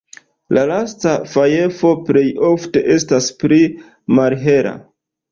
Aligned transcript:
La 0.57 0.61
lasta 0.69 1.11
fajfo 1.33 1.91
plej 2.07 2.23
ofte 2.47 2.83
estas 2.95 3.27
pli 3.43 3.59
malhela. 4.21 4.73